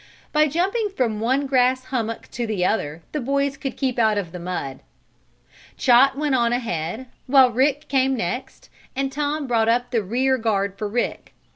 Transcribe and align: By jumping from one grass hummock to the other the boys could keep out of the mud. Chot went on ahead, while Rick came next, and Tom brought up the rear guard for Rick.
By 0.33 0.47
jumping 0.47 0.89
from 0.97 1.19
one 1.19 1.45
grass 1.45 1.83
hummock 1.85 2.27
to 2.31 2.47
the 2.47 2.65
other 2.65 3.03
the 3.11 3.19
boys 3.21 3.55
could 3.55 3.77
keep 3.77 3.99
out 3.99 4.17
of 4.17 4.31
the 4.31 4.39
mud. 4.39 4.79
Chot 5.77 6.17
went 6.17 6.33
on 6.33 6.51
ahead, 6.51 7.05
while 7.27 7.51
Rick 7.51 7.87
came 7.87 8.17
next, 8.17 8.71
and 8.95 9.11
Tom 9.11 9.45
brought 9.45 9.69
up 9.69 9.91
the 9.91 10.01
rear 10.01 10.39
guard 10.39 10.75
for 10.75 10.87
Rick. 10.87 11.33